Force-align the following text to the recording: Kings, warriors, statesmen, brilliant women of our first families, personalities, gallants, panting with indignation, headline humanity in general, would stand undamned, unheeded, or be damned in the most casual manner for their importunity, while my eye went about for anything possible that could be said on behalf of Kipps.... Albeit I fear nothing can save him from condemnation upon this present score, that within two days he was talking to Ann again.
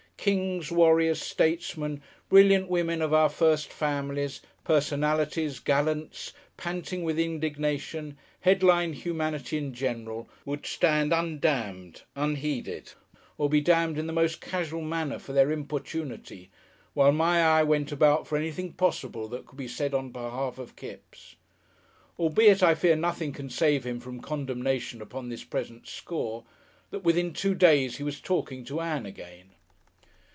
Kings, 0.21 0.69
warriors, 0.71 1.19
statesmen, 1.19 2.03
brilliant 2.29 2.69
women 2.69 3.01
of 3.01 3.11
our 3.11 3.27
first 3.27 3.73
families, 3.73 4.39
personalities, 4.63 5.57
gallants, 5.57 6.31
panting 6.57 7.01
with 7.01 7.17
indignation, 7.17 8.19
headline 8.41 8.93
humanity 8.93 9.57
in 9.57 9.73
general, 9.73 10.29
would 10.45 10.67
stand 10.67 11.11
undamned, 11.11 12.03
unheeded, 12.15 12.91
or 13.39 13.49
be 13.49 13.61
damned 13.61 13.97
in 13.97 14.05
the 14.05 14.13
most 14.13 14.41
casual 14.41 14.83
manner 14.83 15.17
for 15.17 15.33
their 15.33 15.51
importunity, 15.51 16.51
while 16.93 17.11
my 17.11 17.41
eye 17.43 17.63
went 17.63 17.91
about 17.91 18.27
for 18.27 18.37
anything 18.37 18.73
possible 18.73 19.27
that 19.27 19.47
could 19.47 19.57
be 19.57 19.67
said 19.67 19.91
on 19.95 20.11
behalf 20.11 20.59
of 20.59 20.75
Kipps.... 20.75 21.35
Albeit 22.19 22.61
I 22.61 22.75
fear 22.75 22.95
nothing 22.95 23.33
can 23.33 23.49
save 23.49 23.87
him 23.87 23.99
from 23.99 24.21
condemnation 24.21 25.01
upon 25.01 25.29
this 25.29 25.43
present 25.43 25.87
score, 25.87 26.43
that 26.91 27.03
within 27.03 27.33
two 27.33 27.55
days 27.55 27.97
he 27.97 28.03
was 28.03 28.21
talking 28.21 28.63
to 28.65 28.81
Ann 28.81 29.07
again. 29.07 29.47